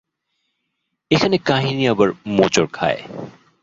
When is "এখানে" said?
1.11-1.37